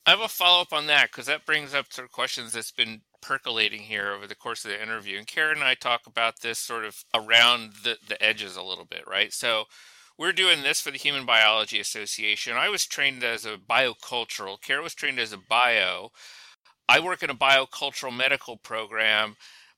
[0.04, 2.72] I have a follow up on that because that brings up sort of questions that's
[2.72, 5.16] been percolating here over the course of the interview.
[5.16, 8.84] And Karen and I talk about this sort of around the, the edges a little
[8.84, 9.32] bit, right?
[9.32, 9.64] So
[10.18, 12.56] we're doing this for the Human Biology Association.
[12.56, 16.10] I was trained as a biocultural, Karen was trained as a bio.
[16.88, 19.36] I work in a biocultural medical program,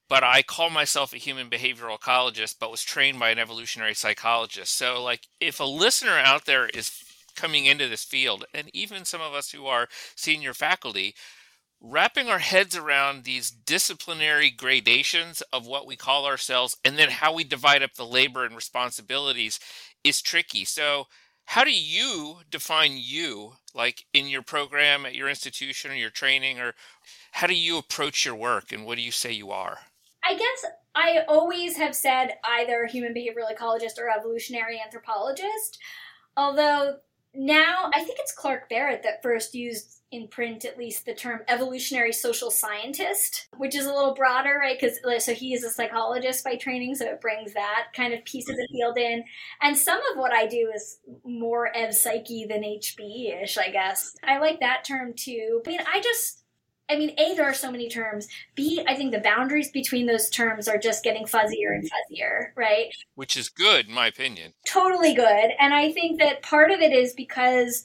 [0.09, 4.77] but I call myself a human behavioral ecologist, but was trained by an evolutionary psychologist.
[4.77, 6.93] So, like, if a listener out there is
[7.35, 11.15] coming into this field, and even some of us who are senior faculty,
[11.81, 17.35] wrapping our heads around these disciplinary gradations of what we call ourselves and then how
[17.35, 19.61] we divide up the labor and responsibilities
[20.03, 20.65] is tricky.
[20.65, 21.07] So,
[21.47, 26.61] how do you define you like in your program at your institution or your training
[26.61, 26.75] or
[27.33, 29.79] how do you approach your work and what do you say you are?
[30.25, 35.79] I guess i always have said either human behavioral ecologist or evolutionary anthropologist
[36.37, 36.97] although
[37.35, 41.41] now I think it's Clark Barrett that first used in print at least the term
[41.49, 44.79] evolutionary social scientist, which is a little broader, right?
[44.81, 48.49] Because so he is a psychologist by training, so it brings that kind of piece
[48.49, 49.25] of the field in.
[49.61, 54.15] And some of what I do is more ev psyche than HB ish, I guess.
[54.23, 55.63] I like that term too.
[55.67, 56.44] I mean, I just
[56.91, 58.29] I mean, A, there are so many terms.
[58.55, 62.91] B, I think the boundaries between those terms are just getting fuzzier and fuzzier, right?
[63.15, 64.53] Which is good, in my opinion.
[64.67, 65.51] Totally good.
[65.59, 67.85] And I think that part of it is because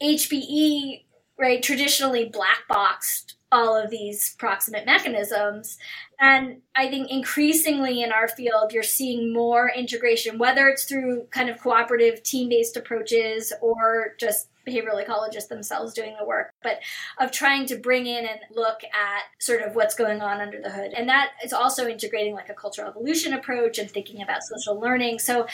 [0.00, 1.04] HBE,
[1.38, 5.78] right, traditionally black boxed all of these proximate mechanisms.
[6.18, 11.50] And I think increasingly in our field, you're seeing more integration, whether it's through kind
[11.50, 16.78] of cooperative team based approaches or just behavioral ecologists themselves doing the work, but
[17.18, 20.70] of trying to bring in and look at sort of what's going on under the
[20.70, 20.92] hood.
[20.96, 25.18] And that is also integrating like a cultural evolution approach and thinking about social learning.
[25.18, 25.46] So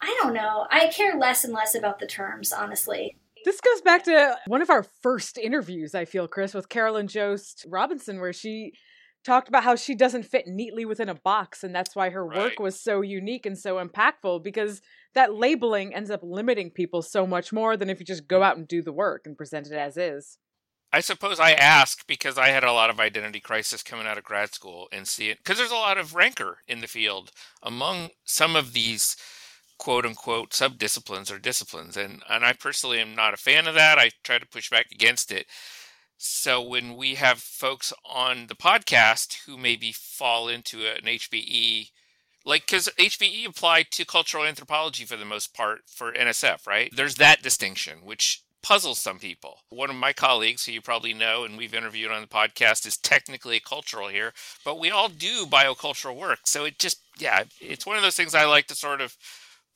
[0.00, 0.66] I don't know.
[0.70, 3.16] I care less and less about the terms, honestly.
[3.44, 7.66] This goes back to one of our first interviews, I feel, Chris, with Carolyn Jost
[7.68, 8.72] Robinson, where she
[9.24, 12.38] talked about how she doesn't fit neatly within a box and that's why her right.
[12.38, 14.82] work was so unique and so impactful because
[15.14, 18.56] that labeling ends up limiting people so much more than if you just go out
[18.56, 20.38] and do the work and present it as is.
[20.92, 24.24] I suppose I ask because I had a lot of identity crisis coming out of
[24.24, 28.10] grad school and see it because there's a lot of rancor in the field among
[28.24, 29.16] some of these
[29.78, 33.98] quote unquote subdisciplines or disciplines and and I personally am not a fan of that.
[33.98, 35.46] I try to push back against it.
[36.16, 41.90] So when we have folks on the podcast who maybe fall into an HBE
[42.44, 46.90] Like, because HBE applied to cultural anthropology for the most part for NSF, right?
[46.94, 49.60] There's that distinction, which puzzles some people.
[49.70, 52.96] One of my colleagues, who you probably know and we've interviewed on the podcast, is
[52.98, 54.32] technically cultural here,
[54.64, 56.40] but we all do biocultural work.
[56.46, 59.16] So it just, yeah, it's one of those things I like to sort of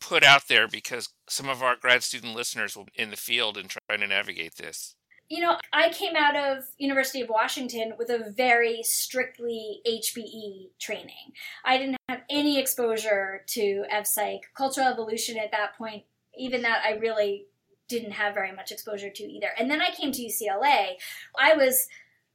[0.01, 3.57] put out there because some of our grad student listeners will be in the field
[3.57, 4.95] and trying to navigate this
[5.29, 11.33] you know, I came out of University of Washington with a very strictly HBE training.
[11.65, 16.05] I didn't have any exposure to EvPsych, cultural evolution at that point.
[16.37, 17.47] Even that, I really
[17.89, 19.49] didn't have very much exposure to either.
[19.59, 20.95] And then I came to UCLA.
[21.39, 21.89] I was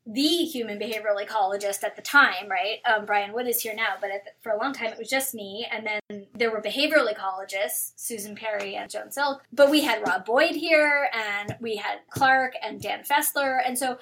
[0.06, 2.80] the human behavioral ecologist at the time, right?
[2.86, 5.34] Um, Brian Wood is here now, but the, for a long time it was just
[5.34, 5.66] me.
[5.72, 9.44] And then there were behavioral ecologists, Susan Perry and Joan Silk.
[9.54, 13.60] But we had Rob Boyd here, and we had Clark and Dan Fessler.
[13.66, 13.98] And so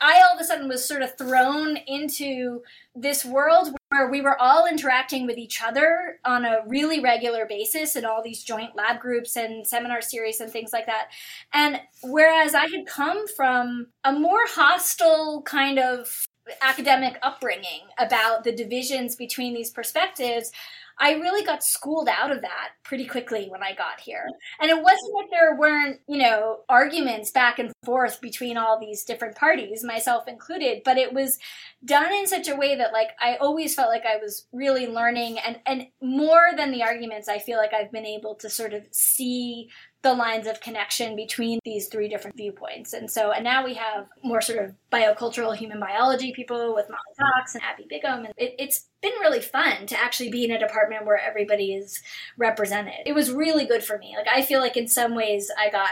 [0.00, 2.62] I all of a sudden was sort of thrown into
[2.94, 7.96] this world where we were all interacting with each other on a really regular basis
[7.96, 11.08] in all these joint lab groups and seminar series and things like that.
[11.52, 16.26] And whereas I had come from a more hostile kind of
[16.62, 20.52] academic upbringing about the divisions between these perspectives,
[20.98, 24.26] I really got schooled out of that pretty quickly when I got here.
[24.60, 29.04] And it wasn't that there weren't, you know, arguments back and forth between all these
[29.04, 31.38] different parties, myself included, but it was
[31.84, 35.38] done in such a way that like I always felt like I was really learning
[35.38, 38.86] and and more than the arguments, I feel like I've been able to sort of
[38.90, 39.68] see
[40.02, 42.92] the lines of connection between these three different viewpoints.
[42.92, 47.16] And so, and now we have more sort of biocultural human biology people with Molly
[47.18, 48.24] Fox and Abby Bigham.
[48.24, 52.02] And it, it's been really fun to actually be in a department where everybody is
[52.36, 52.94] represented.
[53.04, 54.14] It was really good for me.
[54.16, 55.90] Like, I feel like in some ways I got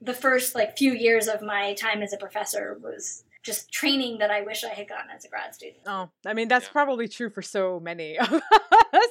[0.00, 4.30] the first like few years of my time as a professor was just training that
[4.30, 5.78] I wish I had gotten as a grad student.
[5.86, 6.72] Oh, I mean, that's yeah.
[6.72, 8.42] probably true for so many of us.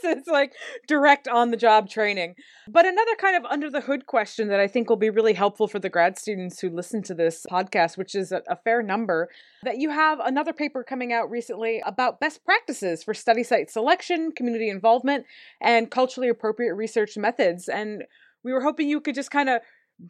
[0.04, 0.52] it's like
[0.88, 2.36] direct on the job training.
[2.68, 5.70] But another kind of under the hood question that I think will be really helpful
[5.70, 9.30] for the grad students who listen to this podcast, which is a, a fair number,
[9.64, 14.34] that you have another paper coming out recently about best practices for study site selection,
[14.34, 15.26] community involvement,
[15.62, 17.70] and culturally appropriate research methods.
[17.70, 18.04] And
[18.44, 19.62] we were hoping you could just kind of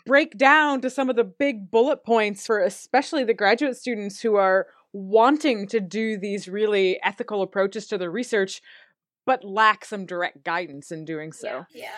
[0.06, 4.36] break down to some of the big bullet points for especially the graduate students who
[4.36, 8.62] are wanting to do these really ethical approaches to their research
[9.26, 11.66] but lack some direct guidance in doing so.
[11.72, 11.82] Yeah.
[11.82, 11.90] yeah.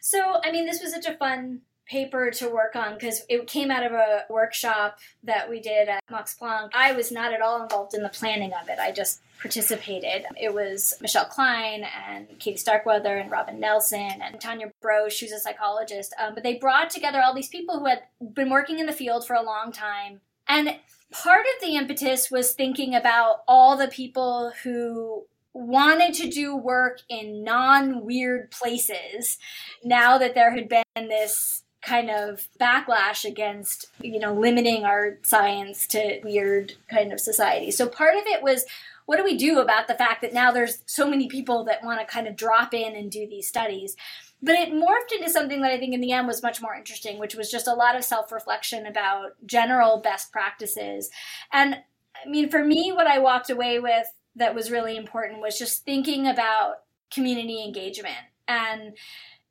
[0.00, 3.70] So, I mean, this was such a fun paper to work on because it came
[3.70, 6.70] out of a workshop that we did at Max Planck.
[6.72, 8.78] I was not at all involved in the planning of it.
[8.78, 10.24] I just participated.
[10.40, 15.40] It was Michelle Kline and Katie Starkweather and Robin Nelson and Tanya Broesch, who's a
[15.40, 16.14] psychologist.
[16.20, 18.02] Um, but they brought together all these people who had
[18.34, 20.20] been working in the field for a long time.
[20.46, 20.76] And
[21.10, 27.00] part of the impetus was thinking about all the people who wanted to do work
[27.08, 29.38] in non weird places
[29.82, 35.86] now that there had been this kind of backlash against you know limiting our science
[35.88, 37.70] to weird kind of society.
[37.70, 38.64] So part of it was
[39.06, 42.00] what do we do about the fact that now there's so many people that want
[42.00, 43.96] to kind of drop in and do these studies?
[44.42, 47.18] But it morphed into something that i think in the end was much more interesting
[47.18, 51.10] which was just a lot of self-reflection about general best practices.
[51.52, 51.76] And
[52.24, 55.84] i mean for me what i walked away with that was really important was just
[55.84, 58.16] thinking about community engagement
[58.46, 58.96] and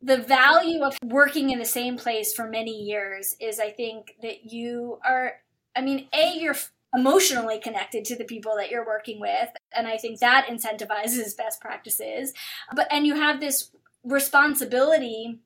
[0.02, 4.52] the value of working in the same place for many years is i think that
[4.52, 5.34] you are
[5.76, 6.56] i mean a you're
[6.96, 11.62] emotionally connected to the people that you're working with and i think that incentivizes best
[11.62, 12.34] practices
[12.76, 13.72] but and you have this
[14.04, 15.40] responsibility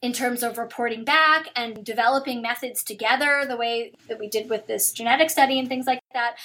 [0.00, 4.66] in terms of reporting back and developing methods together the way that we did with
[4.66, 6.36] this genetic study and things like that.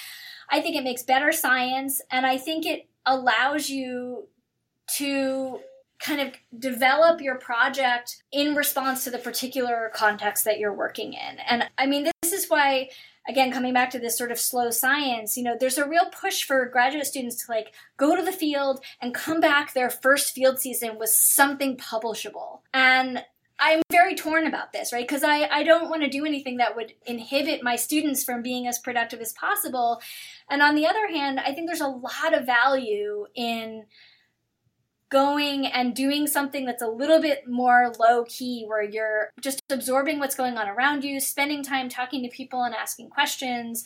[0.50, 4.28] I think it makes better science and i think it allows you
[4.96, 5.60] to
[6.00, 11.38] kind of develop your project in response to the particular context that you're working in.
[11.46, 12.90] And I mean, this is why,
[13.28, 16.42] again, coming back to this sort of slow science, you know, there's a real push
[16.42, 20.58] for graduate students to like go to the field and come back their first field
[20.58, 22.60] season with something publishable.
[22.72, 23.24] And
[23.58, 25.06] I'm very torn about this, right?
[25.06, 28.66] Because I, I don't want to do anything that would inhibit my students from being
[28.66, 30.02] as productive as possible.
[30.50, 33.84] And on the other hand, I think there's a lot of value in
[35.14, 40.18] going and doing something that's a little bit more low key where you're just absorbing
[40.18, 43.84] what's going on around you, spending time talking to people and asking questions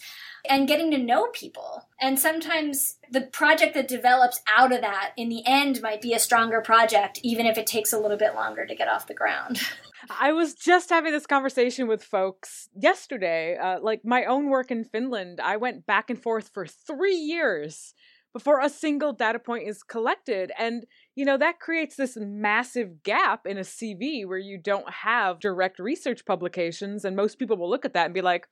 [0.49, 1.87] and getting to know people.
[2.01, 6.18] And sometimes the project that develops out of that in the end might be a
[6.18, 9.61] stronger project, even if it takes a little bit longer to get off the ground.
[10.18, 13.59] I was just having this conversation with folks yesterday.
[13.59, 17.93] Uh, like my own work in Finland, I went back and forth for three years
[18.33, 20.53] before a single data point is collected.
[20.59, 20.85] And,
[21.18, 25.80] you know, that creates this massive gap in a CV where you don't have direct
[25.80, 27.04] research publications.
[27.04, 28.46] And most people will look at that and be like,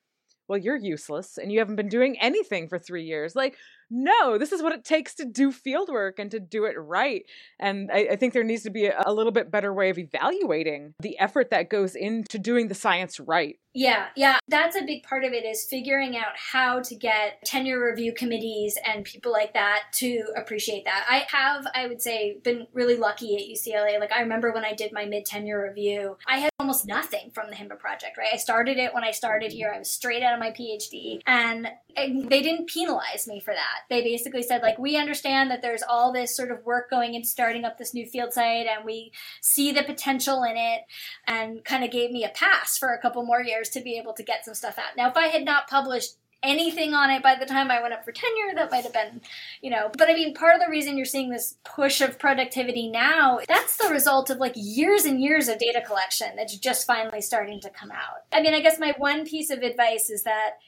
[0.48, 3.36] well, you're useless and you haven't been doing anything for three years.
[3.36, 3.54] Like,
[3.91, 7.24] no, this is what it takes to do field work and to do it right.
[7.59, 9.99] And I, I think there needs to be a, a, little bit better way of
[9.99, 13.59] evaluating the effort that goes into doing the science right.
[13.74, 14.39] Yeah, yeah.
[14.49, 18.78] That's a big part of it is figuring out how to get tenure review committees
[18.87, 21.05] and people like that to appreciate that.
[21.09, 24.01] I have, I would say, been really lucky at UCLA.
[24.01, 27.51] Like, I remember when I did my mid tenure review, I had almost nothing from
[27.51, 28.30] the HIMBA project, right?
[28.32, 29.70] I started it when I started here.
[29.74, 33.76] I was straight out of my PhD, and they didn't penalize me for that.
[33.89, 37.29] They basically said, like, we understand that there's all this sort of work going into
[37.29, 40.83] starting up this new field site, and we see the potential in it,
[41.27, 44.12] and kind of gave me a pass for a couple more years to be able
[44.14, 44.97] to get some stuff out.
[44.97, 48.05] Now, if I had not published anything on it by the time I went up
[48.05, 48.55] for tenure.
[48.55, 49.20] That might have been,
[49.61, 49.91] you know.
[49.97, 53.77] But I mean, part of the reason you're seeing this push of productivity now, that's
[53.77, 57.70] the result of like years and years of data collection that's just finally starting to
[57.70, 58.24] come out.
[58.33, 60.59] I mean, I guess my one piece of advice is that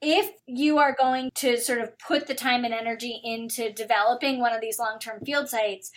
[0.00, 4.52] if you are going to sort of put the time and energy into developing one
[4.52, 5.90] of these long term field sites,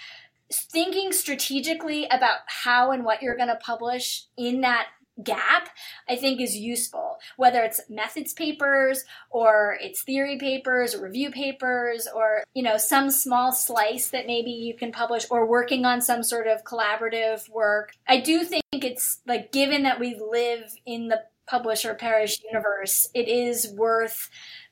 [0.51, 4.87] thinking strategically about how and what you're going to publish in that
[5.23, 5.69] gap
[6.07, 7.17] i think is useful.
[7.37, 13.09] Whether it's methods papers or it's theory papers or review papers or you know some
[13.09, 17.91] small slice that maybe you can publish or working on some sort of collaborative work.
[18.07, 23.27] I do think it's like given that we live in the publisher perish universe it
[23.27, 24.29] is worth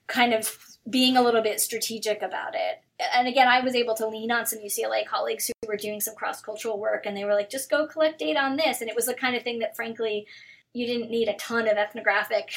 [0.08, 0.58] kind of
[0.90, 4.46] being a little bit strategic about it and again, I was able to lean on
[4.46, 7.70] some UCLA colleagues who were doing some cross cultural work, and they were like, just
[7.70, 8.82] go collect data on this.
[8.82, 10.26] And it was the kind of thing that, frankly,
[10.74, 12.52] you didn't need a ton of ethnographic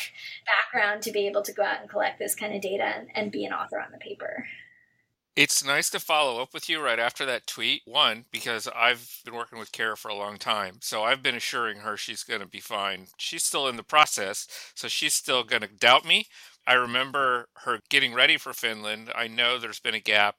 [0.46, 3.32] background to be able to go out and collect this kind of data and, and
[3.32, 4.46] be an author on the paper.
[5.37, 7.83] It's nice to follow up with you right after that tweet.
[7.85, 10.78] One, because I've been working with Kara for a long time.
[10.83, 13.07] So I've been assuring her she's going to be fine.
[13.16, 14.47] She's still in the process.
[14.74, 16.26] So she's still going to doubt me.
[16.66, 19.11] I remember her getting ready for Finland.
[19.14, 20.37] I know there's been a gap,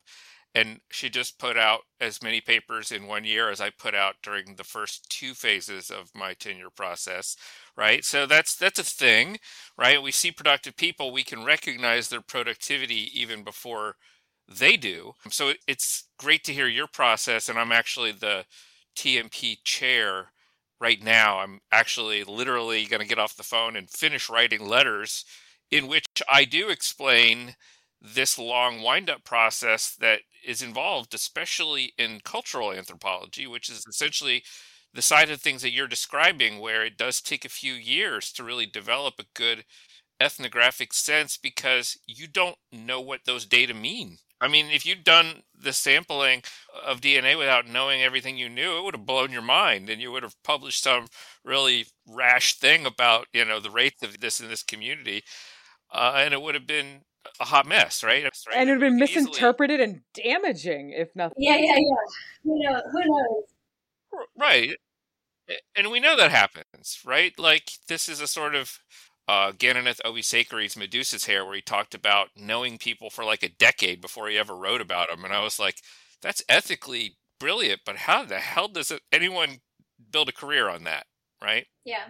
[0.54, 4.16] and she just put out as many papers in one year as I put out
[4.22, 7.36] during the first two phases of my tenure process.
[7.76, 9.40] Right, so that's that's a thing,
[9.78, 10.02] right?
[10.04, 13.96] We see productive people, we can recognize their productivity even before
[14.58, 15.14] they do.
[15.30, 18.46] So it's great to hear your process, and I'm actually the
[18.96, 20.32] T&P chair
[20.80, 21.40] right now.
[21.40, 25.26] I'm actually literally going to get off the phone and finish writing letters
[25.70, 27.56] in which I do explain
[28.02, 34.44] this long wind-up process that is involved, especially in cultural anthropology, which is essentially
[34.94, 38.44] the side of things that you're describing, where it does take a few years to
[38.44, 39.64] really develop a good
[40.20, 44.18] ethnographic sense because you don't know what those data mean.
[44.42, 46.42] I mean, if you'd done the sampling
[46.86, 50.12] of DNA without knowing everything you knew, it would have blown your mind and you
[50.12, 51.08] would have published some
[51.46, 55.24] really rash thing about, you know, the rates of this in this community
[55.92, 57.02] uh, and it would have been
[57.40, 58.24] a hot mess, right?
[58.24, 58.34] right?
[58.56, 59.94] And it would have been misinterpreted easily...
[59.94, 61.36] and damaging, if nothing.
[61.38, 61.84] Yeah, yeah, yeah.
[62.44, 62.82] Who knows?
[62.92, 63.44] Who knows?
[64.38, 64.76] Right,
[65.76, 67.38] and we know that happens, right?
[67.38, 68.80] Like this is a sort of
[69.32, 74.02] uh, Gananath Obeyesekere's Medusa's Hair, where he talked about knowing people for like a decade
[74.02, 75.78] before he ever wrote about them, and I was like,
[76.22, 79.60] that's ethically brilliant, but how the hell does anyone
[80.12, 81.06] build a career on that,
[81.42, 81.66] right?
[81.84, 82.10] Yeah.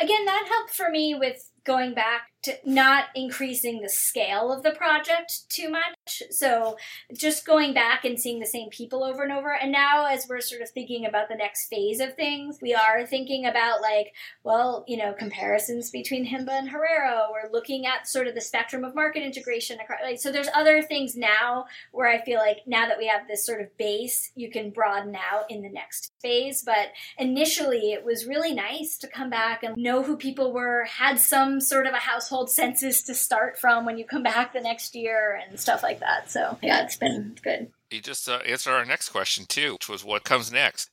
[0.00, 4.70] Again, that helped for me with going back to not increasing the scale of the
[4.70, 6.22] project too much.
[6.30, 6.76] So
[7.12, 9.52] just going back and seeing the same people over and over.
[9.52, 13.04] And now, as we're sort of thinking about the next phase of things, we are
[13.04, 14.12] thinking about like,
[14.44, 17.32] well, you know, comparisons between HIMBA and Herero.
[17.32, 19.78] We're looking at sort of the spectrum of market integration.
[20.04, 23.44] Like, so there's other things now where I feel like now that we have this
[23.44, 26.62] sort of base, you can broaden out in the next phase.
[26.64, 31.18] But initially, it was really nice to come back and know who people were, had
[31.18, 34.94] some sort of a household census to start from when you come back the next
[34.94, 36.30] year and stuff like that.
[36.30, 37.70] So, yeah, it's been good.
[37.90, 40.90] You just uh, answered our next question, too, which was what comes next.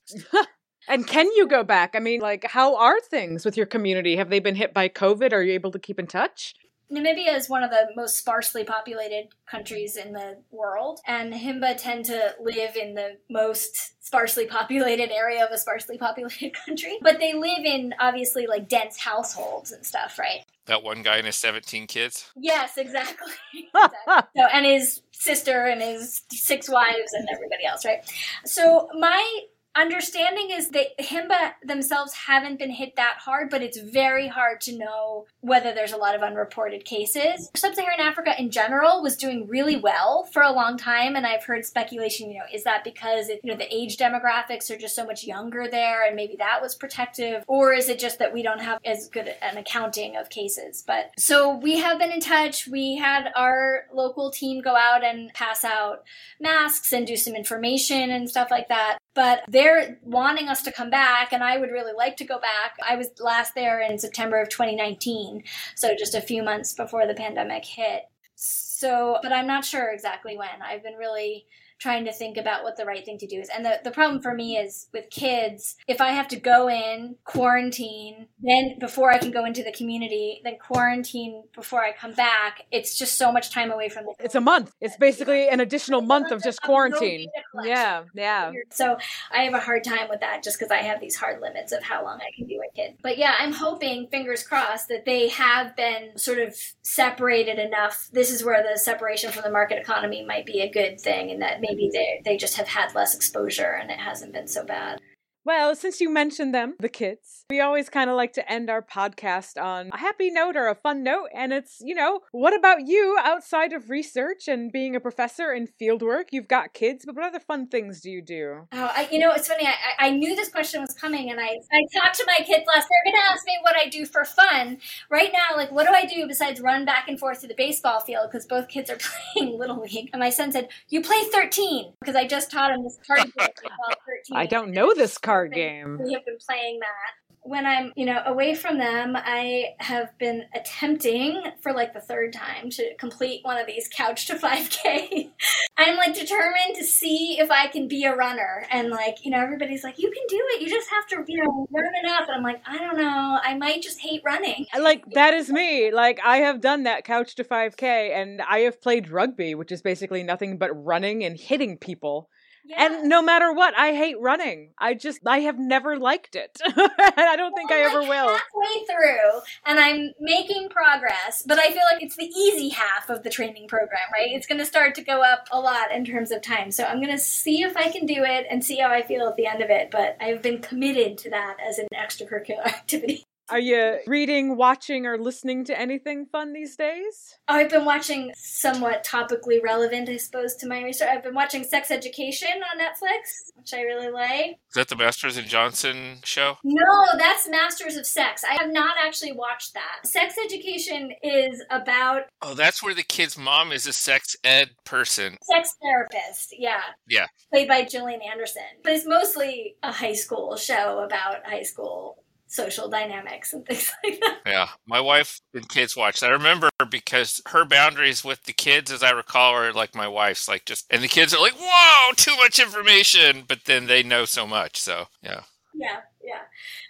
[0.87, 1.91] and can you go back?
[1.95, 4.15] I mean, like, how are things with your community?
[4.15, 5.33] Have they been hit by COVID?
[5.33, 6.53] Are you able to keep in touch?
[6.91, 12.05] Namibia is one of the most sparsely populated countries in the world, and Himba tend
[12.05, 16.97] to live in the most sparsely populated area of a sparsely populated country.
[17.01, 20.45] But they live in obviously like dense households and stuff, right?
[20.65, 22.31] That one guy and his 17 kids?
[22.35, 23.33] Yes, exactly.
[23.53, 24.29] exactly.
[24.37, 28.03] so, and his sister and his six wives and everybody else, right?
[28.45, 29.41] So, my
[29.75, 34.77] understanding is that Himba themselves haven't been hit that hard, but it's very hard to
[34.77, 37.49] know whether there's a lot of unreported cases.
[37.55, 41.43] Sub Saharan Africa in general was doing really well for a long time, and I've
[41.43, 44.95] heard speculation, you know, is that because, it, you know, the age demographics are just
[44.95, 48.43] so much younger there and maybe that was protective, or is it just that we
[48.43, 50.83] don't have as good an accounting of cases?
[50.85, 52.67] But so we have been in touch.
[52.67, 56.03] We had our local team go out and pass out
[56.39, 60.89] masks and do some information and stuff like that but they're wanting us to come
[60.89, 62.75] back and i would really like to go back.
[62.87, 65.43] I was last there in september of 2019
[65.75, 68.03] so just a few months before the pandemic hit.
[68.35, 70.61] So but i'm not sure exactly when.
[70.61, 71.45] I've been really
[71.83, 73.49] trying to think about what the right thing to do is.
[73.49, 77.17] And the, the problem for me is with kids, if I have to go in,
[77.25, 82.63] quarantine, then before I can go into the community, then quarantine before I come back,
[82.71, 84.71] it's just so much time away from the It's a month.
[84.79, 87.27] It's basically an additional month of just quarantine.
[87.63, 88.53] Yeah, yeah.
[88.71, 88.97] So
[89.29, 91.83] I have a hard time with that just because I have these hard limits of
[91.83, 92.97] how long I can be with kids.
[93.03, 98.07] But yeah, I'm hoping, fingers crossed, that they have been sort of separated enough.
[98.13, 101.41] This is where the separation from the market economy might be a good thing and
[101.41, 104.99] that maybe they, they just have had less exposure and it hasn't been so bad.
[105.45, 108.81] Well, since you mentioned them, the kids, we always kind of like to end our
[108.81, 111.27] podcast on a happy note or a fun note.
[111.35, 115.67] And it's, you know, what about you outside of research and being a professor in
[115.67, 116.25] fieldwork?
[116.31, 118.67] You've got kids, but what other fun things do you do?
[118.71, 119.67] Oh, I, you know, it's funny.
[119.67, 122.87] I, I knew this question was coming, and I, I talked to my kids last.
[122.89, 124.77] They're going to ask me what I do for fun.
[125.09, 127.99] Right now, like, what do I do besides run back and forth to the baseball
[127.99, 128.29] field?
[128.31, 128.97] Because both kids are
[129.35, 130.09] playing Little League.
[130.13, 133.33] And my son said, You play 13, because I just taught him this card game
[133.57, 134.37] 13.
[134.37, 135.99] I don't know this card card game.
[136.03, 140.45] We have been playing that when I'm, you know, away from them, I have been
[140.55, 145.29] attempting for like the third time to complete one of these couch to 5K.
[145.77, 148.65] I'm like determined to see if I can be a runner.
[148.71, 150.61] And like, you know, everybody's like, you can do it.
[150.61, 152.29] You just have to, you know, run enough.
[152.29, 153.39] And I'm like, I don't know.
[153.43, 154.65] I might just hate running.
[154.79, 155.91] Like, that is me.
[155.91, 157.83] Like, I have done that couch to 5K
[158.15, 162.29] and I have played rugby, which is basically nothing but running and hitting people.
[162.65, 162.85] Yeah.
[162.85, 164.71] And no matter what, I hate running.
[164.77, 166.59] I just I have never liked it.
[166.65, 168.29] and I don't think well, I ever like will.
[168.29, 173.23] Halfway through and I'm making progress, but I feel like it's the easy half of
[173.23, 174.29] the training program, right?
[174.31, 176.71] It's going to start to go up a lot in terms of time.
[176.71, 179.27] So I'm going to see if I can do it and see how I feel
[179.27, 183.23] at the end of it, but I've been committed to that as an extracurricular activity.
[183.49, 187.35] Are you reading, watching, or listening to anything fun these days?
[187.49, 191.09] Oh, I've been watching somewhat topically relevant, I suppose, to my research.
[191.11, 194.59] I've been watching Sex Education on Netflix, which I really like.
[194.69, 196.55] Is that the Masters and Johnson show?
[196.63, 198.43] No, that's Masters of Sex.
[198.49, 200.07] I have not actually watched that.
[200.07, 202.23] Sex Education is about.
[202.41, 205.37] Oh, that's where the kid's mom is a sex ed person.
[205.41, 206.81] Sex therapist, yeah.
[207.09, 207.27] Yeah.
[207.51, 208.63] Played by Gillian Anderson.
[208.83, 212.22] But it's mostly a high school show about high school
[212.53, 214.39] social dynamics and things like that.
[214.45, 216.29] Yeah, my wife and kids watch that.
[216.29, 220.47] I remember because her boundaries with the kids, as I recall, are like my wife's,
[220.47, 224.25] like just, and the kids are like, "Whoa, too much information," but then they know
[224.25, 224.79] so much.
[224.79, 225.41] So yeah.
[225.75, 226.41] Yeah, yeah.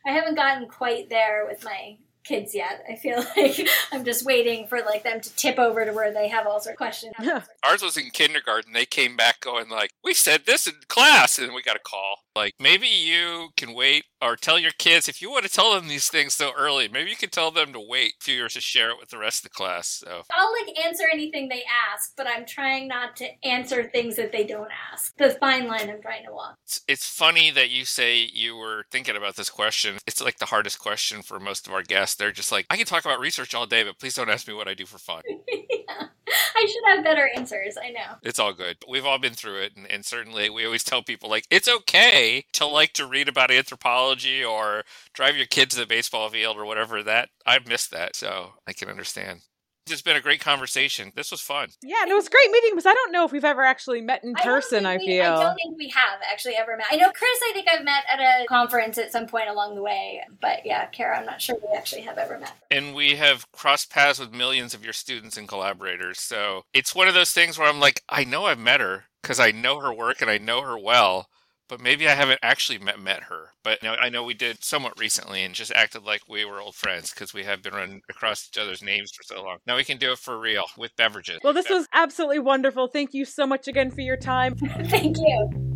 [0.06, 2.84] I haven't gotten quite there with my kids yet.
[2.90, 6.28] I feel like I'm just waiting for like them to tip over to where they
[6.30, 7.14] have all sorts of questions.
[7.64, 8.74] Ours was in kindergarten.
[8.74, 12.20] They came back going like, "We said this in class," and we got a call.
[12.36, 15.88] Like maybe you can wait or tell your kids if you want to tell them
[15.88, 16.88] these things so early.
[16.88, 19.18] Maybe you can tell them to wait a few years to share it with the
[19.18, 19.88] rest of the class.
[19.88, 24.32] So I'll like answer anything they ask, but I'm trying not to answer things that
[24.32, 25.16] they don't ask.
[25.18, 26.58] The fine line I'm trying to walk.
[26.64, 29.98] It's, it's funny that you say you were thinking about this question.
[30.08, 32.16] It's like the hardest question for most of our guests.
[32.16, 34.54] They're just like, I can talk about research all day, but please don't ask me
[34.54, 35.24] what I do for fun.
[35.50, 36.08] yeah.
[36.56, 37.78] I should have better answers.
[37.82, 38.18] I know.
[38.22, 38.78] It's all good.
[38.80, 41.68] But We've all been through it, and, and certainly we always tell people like it's
[41.68, 46.58] okay to like to read about anthropology or drive your kids to the baseball field
[46.58, 47.04] or whatever.
[47.04, 49.42] That I've missed that, so I can understand.
[49.90, 51.12] It's been a great conversation.
[51.16, 51.70] This was fun.
[51.82, 54.24] Yeah, and it was great meeting because I don't know if we've ever actually met
[54.24, 54.86] in person.
[54.86, 55.26] I, I, feel.
[55.26, 56.88] I don't think we have actually ever met.
[56.90, 57.40] I know Chris.
[57.50, 60.86] I think I've met at a conference at some point along the way, but yeah,
[60.86, 62.54] Kara, I'm not sure we actually have ever met.
[62.72, 66.20] And we have crossed paths with millions of your students and collaborators.
[66.20, 69.40] So it's one of those things where I'm like, I know I've met her because
[69.40, 71.28] I know her work and I know her well
[71.74, 73.50] but maybe I haven't actually met met her.
[73.64, 76.62] But you know, I know we did somewhat recently and just acted like we were
[76.62, 79.58] old friends because we have been running across each other's names for so long.
[79.66, 81.40] Now we can do it for real with beverages.
[81.44, 82.90] Well, this was absolutely wonderful.
[82.90, 84.56] Thank you so much again for your time.
[84.86, 85.73] Thank you.